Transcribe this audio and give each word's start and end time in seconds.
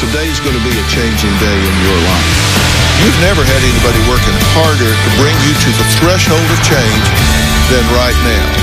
today's 0.00 0.40
going 0.40 0.56
to 0.56 0.64
be 0.64 0.72
a 0.72 0.86
changing 0.88 1.34
day 1.36 1.58
in 1.60 1.76
your 1.84 2.00
life. 2.08 2.32
You've 3.04 3.20
never 3.20 3.44
had 3.44 3.60
anybody 3.60 4.00
working 4.08 4.36
harder 4.56 4.88
to 4.88 5.10
bring 5.20 5.36
you 5.44 5.52
to 5.52 5.70
the 5.76 5.86
threshold 6.00 6.48
of 6.48 6.60
change 6.64 7.06
than 7.68 7.84
right 7.92 8.16
now. 8.24 8.59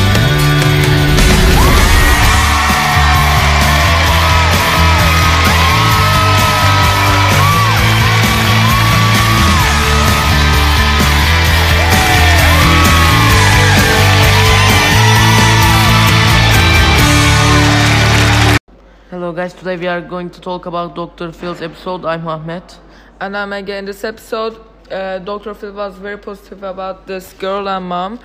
Hello 19.09 19.31
guys, 19.31 19.53
today 19.53 19.77
we 19.77 19.87
are 19.87 20.01
going 20.01 20.29
to 20.29 20.41
talk 20.41 20.65
about 20.65 20.93
Dr. 20.93 21.31
Phil's 21.31 21.61
episode. 21.61 22.03
I'm 22.03 22.27
Ahmed. 22.27 22.63
And 23.21 23.37
I'm 23.37 23.53
again 23.53 23.77
in 23.77 23.85
this 23.85 24.03
episode. 24.03 24.59
Uh, 24.91 25.19
Dr. 25.19 25.53
Phil 25.53 25.71
was 25.71 25.95
very 25.95 26.17
positive 26.17 26.61
about 26.61 27.07
this 27.07 27.31
girl 27.31 27.69
and 27.69 27.85
mom. 27.85 28.19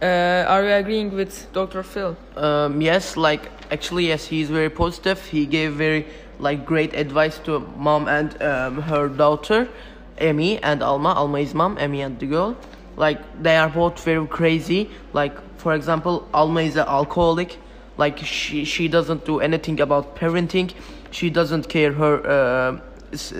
Uh, 0.00 0.46
are 0.48 0.64
you 0.64 0.72
agreeing 0.72 1.14
with 1.14 1.52
Dr. 1.52 1.82
Phil? 1.82 2.16
Um, 2.38 2.80
yes, 2.80 3.18
like 3.18 3.50
actually 3.70 4.06
yes, 4.06 4.24
he 4.24 4.40
is 4.40 4.48
very 4.48 4.70
positive. 4.70 5.22
He 5.26 5.44
gave 5.44 5.74
very 5.74 6.06
like 6.38 6.64
great 6.64 6.94
advice 6.94 7.36
to 7.40 7.60
mom 7.76 8.08
and 8.08 8.42
um, 8.42 8.80
her 8.80 9.10
daughter, 9.10 9.68
Emmy 10.16 10.58
and 10.62 10.82
Alma. 10.82 11.10
Alma 11.10 11.40
is 11.40 11.52
mom, 11.52 11.76
Emmy 11.76 12.00
and 12.00 12.18
the 12.18 12.26
girl. 12.26 12.56
Like 12.96 13.20
they 13.42 13.58
are 13.58 13.68
both 13.68 14.02
very 14.02 14.26
crazy. 14.26 14.88
Like 15.12 15.36
for 15.58 15.74
example, 15.74 16.26
Alma 16.32 16.62
is 16.62 16.76
an 16.76 16.88
alcoholic. 16.88 17.58
Like 17.96 18.18
she 18.18 18.64
she 18.64 18.88
doesn't 18.88 19.24
do 19.24 19.40
anything 19.40 19.80
about 19.80 20.16
parenting. 20.16 20.72
She 21.10 21.30
doesn't 21.30 21.68
care 21.68 21.92
her 21.92 22.26
uh, 22.26 22.80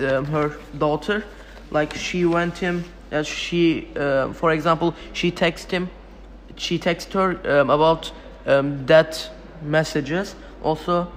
um, 0.07 0.25
her 0.25 0.57
daughter. 0.77 1.23
Like 1.71 1.93
she 1.93 2.25
went 2.25 2.57
him. 2.57 2.85
Uh, 3.11 3.23
she 3.23 3.87
uh, 3.95 4.33
for 4.33 4.51
example 4.51 4.95
she 5.13 5.29
text 5.31 5.71
him 5.71 5.89
she 6.57 6.79
texted 6.79 7.13
her 7.13 7.59
um, 7.59 7.69
about 7.69 8.11
um, 8.45 8.85
that 8.85 9.29
messages 9.61 10.35
also 10.63 11.11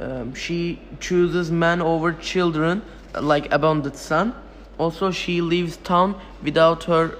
um, 0.00 0.34
she 0.34 0.80
chooses 1.00 1.50
man 1.50 1.80
over 1.80 2.12
children 2.12 2.82
like 3.20 3.52
abandoned 3.52 3.96
son 3.96 4.34
also 4.78 5.10
she 5.10 5.40
leaves 5.40 5.76
town 5.78 6.18
without 6.42 6.84
her 6.84 7.16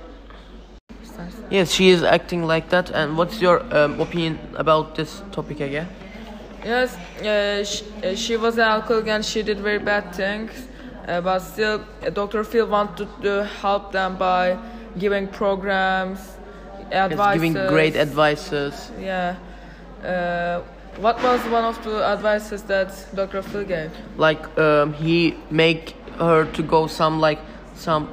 yes 1.51 1.71
she 1.71 1.91
is 1.91 2.03
acting 2.03 2.43
like 2.45 2.69
that 2.71 2.91
and 2.91 3.17
what's 3.17 3.41
your 3.41 3.63
um, 3.75 4.01
opinion 4.01 4.39
about 4.57 4.95
this 4.95 5.23
topic 5.33 5.61
again 5.61 5.89
Yes, 6.65 6.97
uh, 6.97 7.63
she, 7.63 7.85
uh, 8.03 8.15
she 8.15 8.37
was 8.39 8.55
an 8.55 8.65
alcoholic 8.65 9.09
and 9.09 9.23
she 9.23 9.43
did 9.43 9.61
very 9.61 9.79
bad 9.79 10.15
things. 10.15 10.67
Uh, 11.07 11.21
but 11.21 11.41
still, 11.41 11.85
uh, 12.03 12.09
Dr. 12.09 12.43
Phil 12.43 12.67
wanted 12.67 13.09
to 13.21 13.45
help 13.61 13.93
them 13.93 14.17
by 14.17 14.57
giving 14.99 15.29
programs, 15.29 16.21
yes, 16.91 17.11
advice. 17.11 17.35
giving 17.35 17.53
great 17.53 17.97
advices 17.97 18.91
Yeah. 18.99 19.37
Uh, 20.03 20.63
what 20.97 21.23
was 21.23 21.41
one 21.49 21.65
of 21.65 21.83
the 21.85 22.03
advices 22.03 22.63
that 22.63 22.89
Dr. 23.15 23.43
Phil 23.43 23.65
gave? 23.65 23.91
like 24.17 24.47
um, 24.59 24.95
he 24.95 25.35
make 25.51 25.95
her 26.19 26.47
to 26.53 26.63
go 26.63 26.87
some 26.87 27.21
like 27.21 27.41
some 27.75 28.09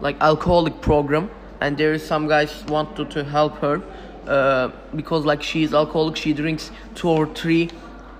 like 0.00 0.16
alcoholic 0.22 0.80
program 0.80 1.28
and 1.60 1.76
there 1.76 1.92
is 1.92 2.04
some 2.06 2.26
guys 2.28 2.64
want 2.68 2.94
to, 2.96 3.04
to 3.06 3.24
help 3.24 3.56
her 3.58 3.82
uh, 4.26 4.70
because 4.96 5.24
like 5.24 5.42
she 5.42 5.62
is 5.62 5.74
alcoholic 5.74 6.16
she 6.16 6.32
drinks 6.32 6.70
two 6.94 7.08
or 7.08 7.26
three 7.26 7.70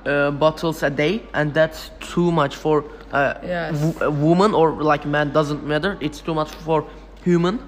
uh, 0.06 0.30
bottles 0.30 0.82
a 0.82 0.91
day 0.91 1.22
and 1.34 1.54
that's 1.54 1.91
too 2.00 2.30
much 2.30 2.56
for 2.56 2.84
uh, 3.12 3.34
Yes. 3.42 3.80
w- 3.80 3.98
a 4.04 4.10
woman 4.10 4.52
or 4.54 4.72
like 4.82 5.06
man 5.06 5.32
doesn't 5.32 5.64
matter 5.66 5.96
it's 6.00 6.20
too 6.20 6.34
much 6.34 6.50
for 6.50 6.86
human 7.24 7.58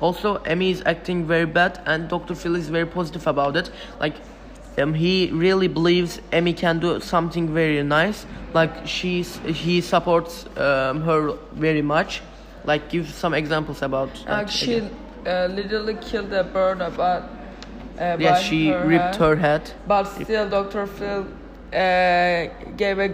also 0.00 0.36
Emmy 0.44 0.70
is 0.70 0.82
acting 0.84 1.24
very 1.26 1.46
bad 1.46 1.80
and 1.86 2.08
Dr. 2.08 2.34
Phil 2.34 2.56
is 2.56 2.68
very 2.68 2.86
positive 2.86 3.26
about 3.26 3.56
it 3.56 3.70
like 4.00 4.16
um, 4.78 4.94
he 4.94 5.30
really 5.32 5.68
believes 5.68 6.20
Emmy 6.32 6.52
can 6.52 6.78
do 6.80 6.98
something 7.00 7.52
very 7.54 7.82
nice 7.82 8.26
like 8.54 8.86
she's 8.86 9.36
he 9.46 9.80
supports 9.80 10.46
um, 10.58 11.02
her 11.02 11.32
very 11.52 11.82
much 11.82 12.22
like 12.64 12.88
give 12.88 13.08
some 13.10 13.34
examples 13.34 13.82
about 13.82 14.10
Uh, 14.26 14.36
that 14.42 14.50
she 14.50 14.80
uh, 15.26 15.46
literally 15.46 15.94
killed 15.94 16.32
a 16.32 16.44
bird 16.44 16.80
about. 16.80 17.22
Uh, 17.98 18.16
yes 18.18 18.38
by 18.38 18.42
she 18.42 18.68
her 18.70 18.86
ripped 18.86 19.04
hand. 19.04 19.16
her 19.16 19.36
head 19.36 19.70
But 19.86 20.04
still, 20.04 20.48
Dr. 20.48 20.86
Phil 20.86 21.26
uh, 21.72 22.46
gave 22.76 22.98
a 22.98 23.10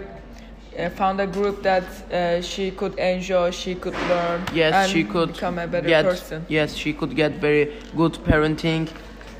uh, 0.77 0.89
found 0.91 1.19
a 1.19 1.27
group 1.27 1.61
that 1.63 1.83
uh, 1.83 2.41
she 2.41 2.71
could 2.71 2.97
enjoy, 2.97 3.51
she 3.51 3.75
could 3.75 3.93
learn, 4.07 4.41
yes 4.53 4.73
and 4.73 4.89
she 4.89 5.03
could 5.03 5.33
become 5.33 5.57
a 5.59 5.67
better 5.67 5.87
get 5.87 6.05
person. 6.05 6.45
yes 6.47 6.75
she 6.75 6.93
could 6.93 7.15
get 7.15 7.33
very 7.41 7.73
good 7.97 8.13
parenting 8.23 8.87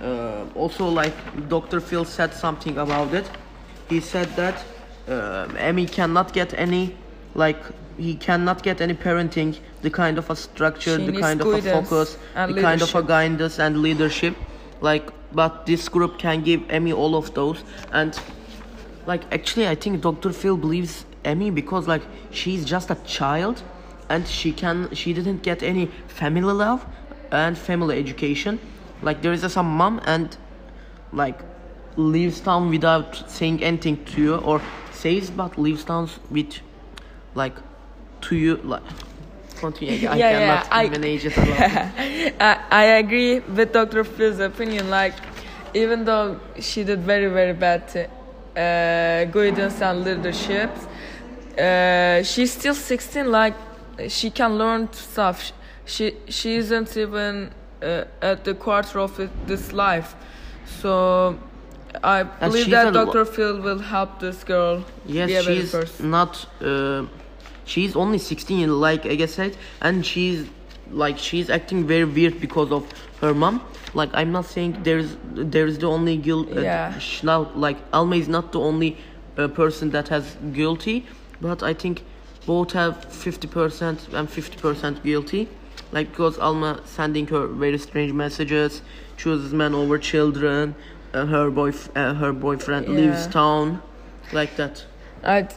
uh, 0.02 0.44
also 0.56 0.88
like 0.88 1.14
dr 1.50 1.80
phil 1.81 2.03
said 2.06 2.34
something 2.34 2.78
about 2.78 3.14
it 3.14 3.30
he 3.90 4.00
said 4.00 4.28
that 4.36 4.56
um, 5.08 5.56
emmy 5.58 5.86
cannot 5.86 6.34
get 6.34 6.53
any 6.58 6.96
like 7.35 7.62
he 7.97 8.16
cannot 8.16 8.63
get 8.63 8.81
any 8.81 8.94
parenting 8.94 9.57
the 9.81 9.90
kind 9.90 10.17
of 10.17 10.29
a 10.29 10.35
structure 10.35 10.97
She 10.97 11.06
the 11.06 11.19
kind 11.19 11.41
of 11.41 11.47
a 11.47 11.62
focus 11.62 12.17
the 12.35 12.62
kind 12.62 12.81
of 12.81 12.94
a 12.95 13.03
guidance 13.03 13.59
and 13.59 13.81
leadership. 13.81 14.35
Like 14.81 15.09
but 15.31 15.66
this 15.66 15.89
group 15.89 16.18
can 16.18 16.44
give 16.44 16.63
emmy 16.69 16.94
all 16.94 17.16
of 17.16 17.34
those. 17.34 17.63
And 17.91 18.19
like 19.06 19.23
actually 19.34 19.68
i 19.68 19.73
think 19.73 20.01
dr 20.01 20.31
phil 20.34 20.56
believes 20.57 21.06
emmy 21.23 21.50
because 21.50 21.88
like 21.88 22.03
she's 22.31 22.63
just 22.63 22.91
a 22.91 22.95
child 23.06 23.63
and 24.09 24.28
she 24.28 24.51
can 24.51 24.94
she 24.94 25.13
didn't 25.13 25.41
get 25.41 25.63
any 25.63 25.85
family 26.07 26.53
love 26.53 26.85
and 27.31 27.57
family 27.57 27.97
education. 27.97 28.59
Like 29.01 29.22
there 29.22 29.31
is 29.31 29.44
a, 29.44 29.50
some 29.50 29.68
mom 29.68 30.01
and 30.06 30.35
like 31.13 31.39
leaves 31.95 32.39
town 32.41 32.69
without 32.69 33.29
saying 33.29 33.63
anything 33.63 34.03
to 34.06 34.22
you 34.22 34.35
or 34.35 34.62
says 34.91 35.29
but 35.29 35.57
leaves 35.57 35.84
town 35.84 36.09
with 36.29 36.59
like 37.35 37.56
to 38.22 38.35
you 38.35 38.57
like 38.57 38.84
continue 39.59 40.07
i 40.09 40.17
Yeah, 40.17 40.31
cannot 40.31 40.66
yeah, 40.66 40.67
I- 40.72 40.90
manage 40.90 41.25
it 41.25 41.38
alone. 41.38 41.57
I, 42.40 42.57
I 42.72 42.84
agree 43.03 43.40
with 43.40 43.72
Dr. 43.73 44.03
Phil's 44.03 44.40
opinion. 44.40 44.90
Like, 44.90 45.13
even 45.73 46.06
though 46.06 46.39
she 46.59 46.84
did 46.84 47.00
very, 47.00 47.28
very 47.28 47.53
bad 47.53 47.84
uh, 48.56 49.25
guidance 49.31 49.81
and 49.81 50.03
leadership, 50.03 50.72
uh, 51.57 52.23
she's 52.23 52.51
still 52.53 52.73
16. 52.73 53.29
Like, 53.31 53.56
she 54.07 54.29
can 54.31 54.57
learn 54.57 54.91
stuff. 54.94 55.51
She 55.85 56.16
she 56.29 56.56
isn't 56.56 56.95
even 56.95 57.51
uh, 57.81 58.03
at 58.22 58.44
the 58.44 58.53
quarter 58.53 59.00
of 59.00 59.19
it, 59.19 59.29
this 59.47 59.73
life. 59.73 60.16
So, 60.81 61.38
I 62.03 62.23
believe 62.23 62.69
that 62.69 62.94
Dr. 62.94 63.25
Phil 63.25 63.59
will 63.61 63.79
help 63.79 64.19
this 64.19 64.44
girl 64.44 64.85
Yes, 65.05 65.27
be 65.27 65.35
a 65.35 65.44
better 65.44 65.55
she's 65.61 65.72
person. 65.72 66.09
not. 66.11 66.45
Uh, 66.61 67.05
she's 67.66 67.95
only 67.95 68.17
16, 68.17 68.69
like 68.79 69.05
I 69.05 69.16
guess 69.16 69.33
said, 69.33 69.57
and 69.81 70.05
she's 70.05 70.47
like 70.91 71.17
she's 71.17 71.50
acting 71.50 71.85
very 71.85 72.05
weird 72.05 72.39
because 72.39 72.72
of 72.72 72.83
her 73.22 73.33
mom. 73.33 73.61
Like 73.94 74.09
I'm 74.13 74.31
not 74.31 74.45
saying 74.45 74.81
there's 74.83 75.17
there's 75.33 75.77
the 75.77 75.88
only 75.88 76.17
guilt. 76.17 76.50
Uh, 76.55 76.61
Yeah. 76.61 77.00
now 77.23 77.51
like 77.55 77.77
Alma 77.94 78.16
is 78.16 78.27
not 78.27 78.51
the 78.51 78.59
only 78.59 78.97
uh, 79.38 79.47
person 79.47 79.89
that 79.91 80.07
has 80.09 80.38
guilty, 80.53 81.06
but 81.41 81.63
I 81.63 81.73
think 81.73 82.03
both 82.45 82.71
have 82.71 83.06
50% 83.09 84.13
and 84.13 84.27
50% 84.27 85.03
guilty. 85.03 85.47
Like 85.91 86.09
because 86.11 86.38
Alma 86.38 86.81
sending 86.85 87.27
her 87.27 87.47
very 87.47 87.77
strange 87.77 88.13
messages, 88.13 88.81
chooses 89.17 89.53
men 89.53 89.73
over 89.73 89.97
children, 89.97 90.75
uh, 91.14 91.25
her 91.25 91.50
boy 91.50 91.72
uh, 91.96 92.14
her 92.14 92.34
boyfriend 92.34 92.88
leaves 92.88 93.28
town, 93.28 93.81
like 94.31 94.56
that. 94.56 94.86
I, 95.24 95.47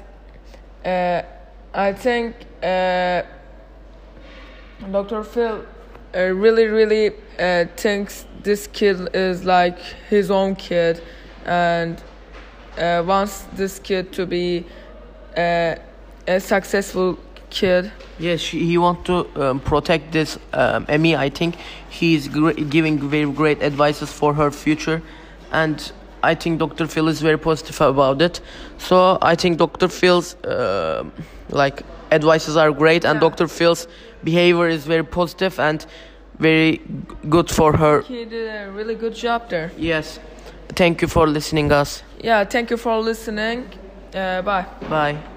uh, 0.85 1.23
I 1.75 1.93
think 1.93 2.37
uh, 2.63 3.23
Dr. 4.91 5.23
Phil 5.25 5.65
uh, 6.15 6.21
really, 6.21 6.67
really 6.67 7.15
uh, 7.39 7.67
thinks 7.77 8.27
this 8.43 8.67
kid 8.67 9.09
is 9.15 9.45
like 9.45 9.79
his 10.09 10.31
own 10.31 10.57
kid, 10.57 11.03
and 11.45 12.03
uh, 12.79 13.03
wants 13.07 13.43
this 13.55 13.79
kid 13.79 14.13
to 14.13 14.27
be 14.27 14.65
uh, 15.37 15.77
a 16.27 16.41
successful 16.41 17.19
kid. 17.51 17.93
Yes, 18.19 18.41
she, 18.41 18.65
he 18.65 18.79
want 18.79 19.05
to 19.07 19.27
um, 19.41 19.61
protect 19.61 20.13
this 20.13 20.39
um, 20.53 20.87
Emmy. 20.89 21.17
I 21.17 21.29
think 21.31 21.57
he's 21.89 22.29
gr- 22.29 22.53
giving 22.53 22.99
very 22.99 23.31
great 23.31 23.63
advices 23.63 24.13
for 24.13 24.35
her 24.35 24.51
future, 24.51 25.03
and 25.53 25.93
I 26.23 26.35
think 26.35 26.59
Dr. 26.59 26.87
Phil 26.87 27.09
is 27.09 27.21
very 27.21 27.39
positive 27.39 27.81
about 27.81 28.23
it. 28.23 28.41
So 28.79 29.19
I 29.23 29.35
think 29.35 29.59
Dr. 29.59 29.89
Phil's 29.89 30.37
um 30.45 31.13
like 31.51 31.83
advices 32.11 32.57
are 32.57 32.73
great, 32.73 33.05
and 33.05 33.17
Yeah. 33.17 33.29
Dr. 33.29 33.49
Phil's 33.49 33.87
behavior 34.25 34.69
is 34.69 34.85
very 34.87 35.05
positive 35.05 35.59
and 35.59 35.87
very 36.39 36.81
good 37.29 37.51
for 37.51 37.77
her. 37.77 38.03
He 38.03 38.25
did 38.25 38.49
a 38.49 38.71
really 38.71 38.95
good 38.95 39.15
job 39.15 39.49
there. 39.49 39.71
Yes, 39.79 40.19
thank 40.77 41.03
you 41.03 41.09
for 41.09 41.27
listening 41.27 41.73
us. 41.73 42.03
Yeah, 42.25 42.45
thank 42.45 42.71
you 42.71 42.77
for 42.77 43.01
listening. 43.03 43.65
Uh, 44.15 44.43
bye. 44.43 44.65
Bye. 44.89 45.32